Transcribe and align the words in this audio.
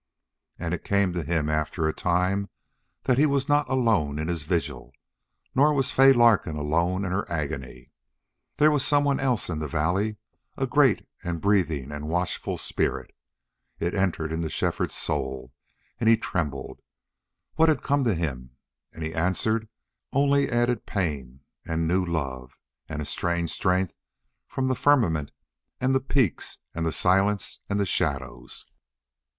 And 0.57 0.73
it 0.73 0.83
came 0.83 1.13
to 1.13 1.21
him 1.21 1.47
after 1.47 1.87
a 1.87 1.93
time 1.93 2.49
that 3.03 3.19
he 3.19 3.27
was 3.27 3.47
not 3.47 3.69
alone 3.69 4.17
in 4.17 4.29
his 4.29 4.41
vigil, 4.41 4.93
nor 5.53 5.75
was 5.75 5.91
Fay 5.91 6.11
Larkin 6.11 6.55
alone 6.55 7.05
in 7.05 7.11
her 7.11 7.31
agony. 7.31 7.91
There 8.57 8.71
was 8.71 8.83
some 8.83 9.03
one 9.03 9.19
else 9.19 9.47
in 9.47 9.59
the 9.59 9.67
valley, 9.67 10.17
a 10.57 10.65
great 10.65 11.07
and 11.23 11.39
breathing 11.39 11.91
and 11.91 12.07
watchful 12.07 12.57
spirit. 12.57 13.11
It 13.77 13.93
entered 13.93 14.31
into 14.31 14.49
Shefford's 14.49 14.95
soul 14.95 15.53
and 15.99 16.09
he 16.09 16.17
trembled. 16.17 16.79
What 17.53 17.69
had 17.69 17.83
come 17.83 18.03
to 18.05 18.15
him? 18.15 18.55
And 18.91 19.03
he 19.03 19.13
answered 19.13 19.69
only 20.11 20.49
added 20.49 20.87
pain 20.87 21.41
and 21.63 21.87
new 21.87 22.03
love, 22.03 22.57
and 22.89 23.03
a 23.03 23.05
strange 23.05 23.51
strength 23.51 23.93
from 24.47 24.67
the 24.67 24.73
firmament 24.73 25.29
and 25.79 25.93
the 25.93 25.99
peaks 25.99 26.57
and 26.73 26.87
the 26.87 26.91
silence 26.91 27.59
and 27.69 27.79
the 27.79 27.85
shadows. 27.85 28.65